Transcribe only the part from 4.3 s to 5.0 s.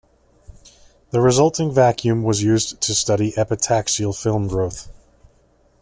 growth.